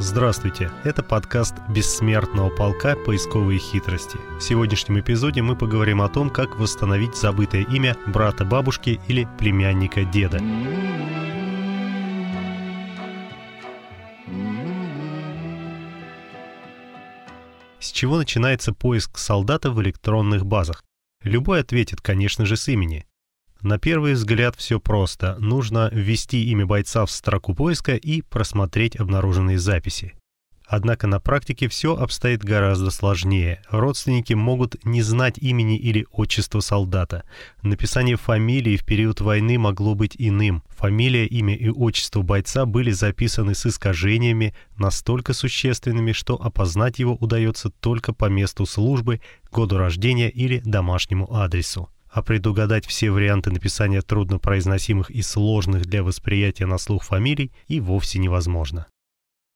[0.00, 2.94] Здравствуйте, это подкаст «Бессмертного полка.
[2.94, 4.16] Поисковые хитрости».
[4.38, 10.04] В сегодняшнем эпизоде мы поговорим о том, как восстановить забытое имя брата бабушки или племянника
[10.04, 10.38] деда.
[17.80, 20.84] С чего начинается поиск солдата в электронных базах?
[21.24, 23.04] Любой ответит, конечно же, с имени.
[23.62, 25.36] На первый взгляд все просто.
[25.40, 30.14] Нужно ввести имя бойца в строку поиска и просмотреть обнаруженные записи.
[30.64, 33.62] Однако на практике все обстоит гораздо сложнее.
[33.70, 37.24] Родственники могут не знать имени или отчества солдата.
[37.62, 40.62] Написание фамилии в период войны могло быть иным.
[40.68, 47.70] Фамилия, имя и отчество бойца были записаны с искажениями, настолько существенными, что опознать его удается
[47.70, 51.88] только по месту службы, году рождения или домашнему адресу
[52.18, 58.18] а предугадать все варианты написания труднопроизносимых и сложных для восприятия на слух фамилий и вовсе
[58.18, 58.86] невозможно.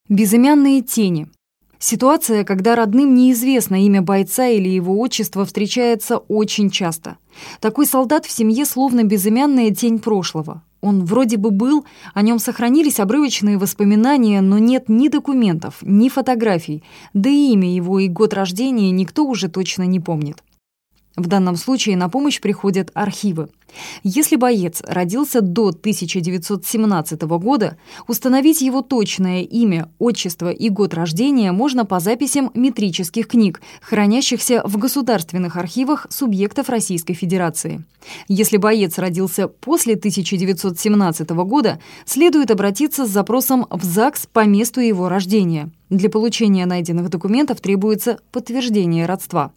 [0.09, 1.27] Безымянные тени.
[1.81, 7.17] Ситуация, когда родным неизвестно имя бойца или его отчество, встречается очень часто.
[7.59, 10.63] Такой солдат в семье словно безымянная тень прошлого.
[10.81, 16.85] Он вроде бы был, о нем сохранились обрывочные воспоминания, но нет ни документов, ни фотографий,
[17.13, 20.45] да и имя его и год рождения никто уже точно не помнит.
[21.17, 23.49] В данном случае на помощь приходят архивы.
[24.03, 31.85] Если боец родился до 1917 года, установить его точное имя, отчество и год рождения можно
[31.85, 37.85] по записям метрических книг, хранящихся в государственных архивах субъектов Российской Федерации.
[38.29, 45.09] Если боец родился после 1917 года, следует обратиться с запросом в ЗАГС по месту его
[45.09, 45.71] рождения.
[45.91, 49.53] Для получения найденных документов требуется подтверждение родства.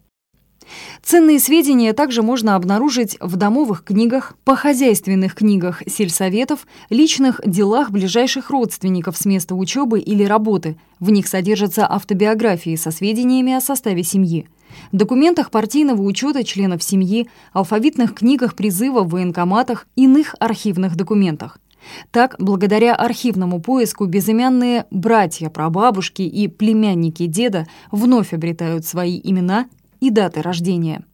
[1.02, 8.50] Ценные сведения также можно обнаружить в домовых книгах, по хозяйственных книгах сельсоветов, личных делах ближайших
[8.50, 10.76] родственников с места учебы или работы.
[11.00, 14.48] В них содержатся автобиографии со сведениями о составе семьи.
[14.92, 21.58] Документах партийного учета членов семьи, алфавитных книгах призыва в военкоматах, иных архивных документах.
[22.10, 29.66] Так, благодаря архивному поиску безымянные братья, прабабушки и племянники деда вновь обретают свои имена
[30.00, 31.04] и даты рождения.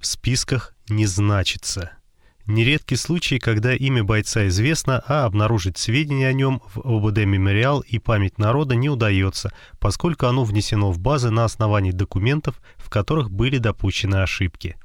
[0.00, 1.92] В списках не значится.
[2.46, 7.98] Нередки случаи, когда имя бойца известно, а обнаружить сведения о нем в ОБД «Мемориал» и
[7.98, 13.58] «Память народа» не удается, поскольку оно внесено в базы на основании документов, в которых были
[13.58, 14.76] допущены ошибки.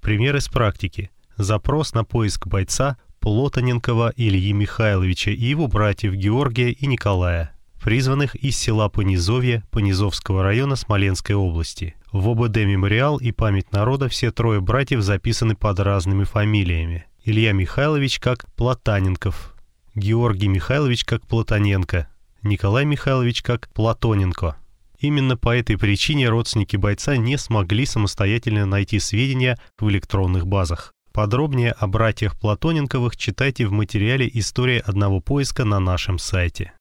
[0.00, 1.10] Пример из практики.
[1.36, 8.56] Запрос на поиск бойца Плотоненкова Ильи Михайловича и его братьев Георгия и Николая призванных из
[8.56, 11.96] села Понизовье Понизовского района Смоленской области.
[12.12, 17.06] В ОБД «Мемориал» и «Память народа» все трое братьев записаны под разными фамилиями.
[17.24, 19.54] Илья Михайлович как Платаненков,
[19.94, 22.08] Георгий Михайлович как Платоненко,
[22.42, 24.56] Николай Михайлович как Платоненко.
[24.98, 30.92] Именно по этой причине родственники бойца не смогли самостоятельно найти сведения в электронных базах.
[31.12, 36.72] Подробнее о братьях Платоненковых читайте в материале «История одного поиска» на нашем сайте.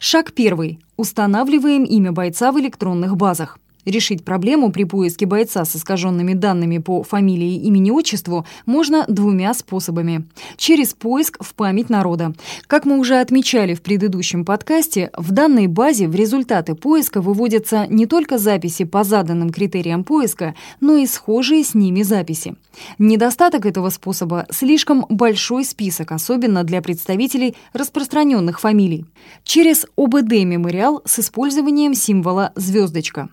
[0.00, 0.78] Шаг первый.
[0.96, 3.58] Устанавливаем имя бойца в электронных базах.
[3.84, 10.26] Решить проблему при поиске бойца с искаженными данными по фамилии, имени, отчеству можно двумя способами.
[10.56, 12.34] Через поиск в память народа.
[12.66, 18.06] Как мы уже отмечали в предыдущем подкасте, в данной базе в результаты поиска выводятся не
[18.06, 22.56] только записи по заданным критериям поиска, но и схожие с ними записи.
[22.98, 29.06] Недостаток этого способа– слишком большой список, особенно для представителей распространенных фамилий.
[29.44, 33.28] Через ОБД-мемориал с использованием символа «звездочка».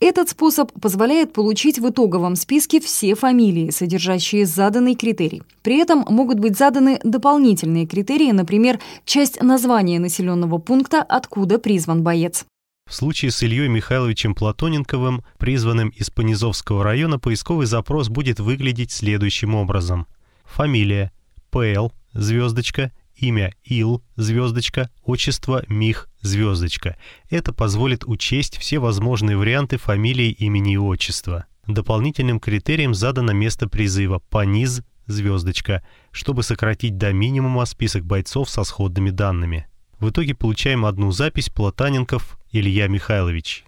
[0.00, 5.42] Этот способ позволяет получить в итоговом списке все фамилии, содержащие заданный критерий.
[5.62, 12.44] При этом могут быть заданы дополнительные критерии, например, часть названия населенного пункта, откуда призван боец.
[12.86, 19.54] В случае с Ильей Михайловичем Платоненковым, призванным из Понизовского района, поисковый запрос будет выглядеть следующим
[19.54, 20.06] образом.
[20.44, 21.10] Фамилия–
[21.50, 26.96] ПЛ, звездочка, имя Ил, звездочка, отчество Мих, звездочка.
[27.30, 31.46] Это позволит учесть все возможные варианты фамилии, имени и отчества.
[31.66, 39.10] Дополнительным критерием задано место призыва «Пониз», звездочка, чтобы сократить до минимума список бойцов со сходными
[39.10, 39.66] данными.
[39.98, 43.64] В итоге получаем одну запись Платаненков Илья Михайлович.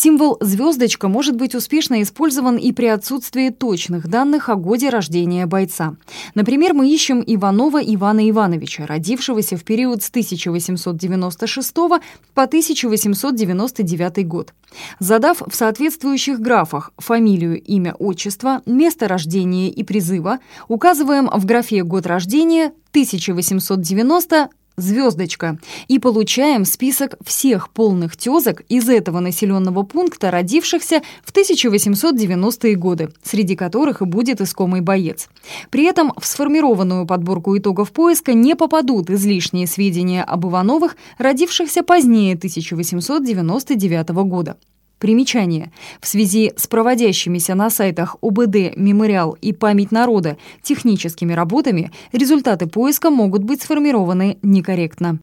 [0.00, 5.96] Символ «звездочка» может быть успешно использован и при отсутствии точных данных о годе рождения бойца.
[6.36, 11.98] Например, мы ищем Иванова Ивана Ивановича, родившегося в период с 1896 по
[12.36, 14.54] 1899 год.
[15.00, 22.06] Задав в соответствующих графах фамилию, имя, отчество, место рождения и призыва, указываем в графе «Год
[22.06, 24.48] рождения» 1890
[24.78, 25.58] звездочка,
[25.88, 33.56] и получаем список всех полных тезок из этого населенного пункта, родившихся в 1890-е годы, среди
[33.56, 35.28] которых и будет искомый боец.
[35.70, 42.34] При этом в сформированную подборку итогов поиска не попадут излишние сведения об Ивановых, родившихся позднее
[42.34, 44.56] 1899 года.
[44.98, 45.70] Примечание.
[46.00, 53.10] В связи с проводящимися на сайтах ОБД, Мемориал и Память народа техническими работами результаты поиска
[53.10, 55.20] могут быть сформированы некорректно.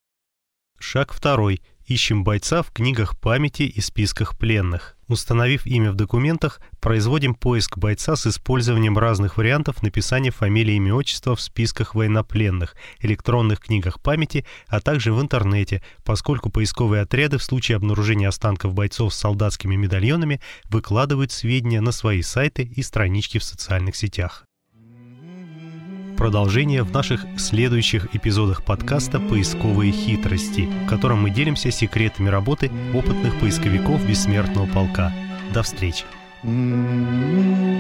[0.80, 1.62] Шаг второй.
[1.88, 4.95] Ищем бойца в книгах памяти и списках пленных.
[5.08, 11.36] Установив имя в документах, производим поиск бойца с использованием разных вариантов написания фамилии, имя, отчества
[11.36, 17.76] в списках военнопленных, электронных книгах памяти, а также в интернете, поскольку поисковые отряды в случае
[17.76, 23.96] обнаружения останков бойцов с солдатскими медальонами выкладывают сведения на свои сайты и странички в социальных
[23.96, 24.46] сетях.
[26.18, 33.38] Продолжение в наших следующих эпизодах подкаста «Поисковые хитрости», в котором мы делимся секретами работы опытных
[33.40, 35.14] поисковиков Бессмертного полка.
[35.54, 36.06] До встречи!
[36.44, 37.76] Mm-hmm.